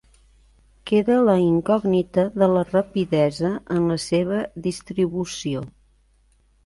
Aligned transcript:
Queda 0.91 1.17
la 1.27 1.35
incògnita 1.41 2.23
de 2.43 2.47
la 2.53 2.63
rapidesa 2.69 3.53
en 3.79 3.85
la 3.93 3.99
seva 4.07 4.41
distribució. 4.69 5.63